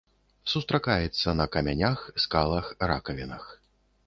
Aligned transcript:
Сустракаецца 0.53 1.33
на 1.41 1.45
камянях, 1.57 1.99
скалах, 2.25 2.73
ракавінах. 2.95 3.45